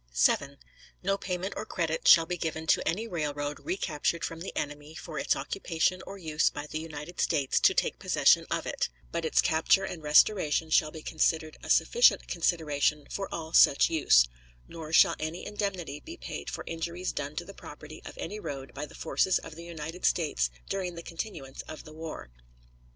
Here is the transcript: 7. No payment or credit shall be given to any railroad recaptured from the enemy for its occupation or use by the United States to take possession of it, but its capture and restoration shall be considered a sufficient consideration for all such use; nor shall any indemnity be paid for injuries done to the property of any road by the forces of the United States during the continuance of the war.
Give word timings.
7. 0.13 0.57
No 1.03 1.15
payment 1.15 1.53
or 1.55 1.63
credit 1.63 2.07
shall 2.07 2.25
be 2.25 2.35
given 2.35 2.65
to 2.65 2.87
any 2.87 3.07
railroad 3.07 3.59
recaptured 3.59 4.25
from 4.25 4.39
the 4.39 4.51
enemy 4.57 4.95
for 4.95 5.19
its 5.19 5.35
occupation 5.35 6.01
or 6.07 6.17
use 6.17 6.49
by 6.49 6.65
the 6.65 6.79
United 6.79 7.21
States 7.21 7.59
to 7.59 7.75
take 7.75 7.99
possession 7.99 8.47
of 8.49 8.65
it, 8.65 8.89
but 9.11 9.25
its 9.25 9.41
capture 9.41 9.83
and 9.83 10.01
restoration 10.01 10.71
shall 10.71 10.89
be 10.89 11.03
considered 11.03 11.55
a 11.61 11.69
sufficient 11.69 12.27
consideration 12.27 13.05
for 13.11 13.31
all 13.31 13.53
such 13.53 13.91
use; 13.91 14.27
nor 14.67 14.91
shall 14.91 15.15
any 15.19 15.45
indemnity 15.45 15.99
be 15.99 16.17
paid 16.17 16.49
for 16.49 16.63
injuries 16.65 17.11
done 17.11 17.35
to 17.35 17.45
the 17.45 17.53
property 17.53 18.01
of 18.03 18.17
any 18.17 18.39
road 18.39 18.73
by 18.73 18.87
the 18.87 18.95
forces 18.95 19.37
of 19.37 19.53
the 19.53 19.63
United 19.65 20.03
States 20.03 20.49
during 20.67 20.95
the 20.95 21.03
continuance 21.03 21.61
of 21.67 21.83
the 21.83 21.93
war. 21.93 22.31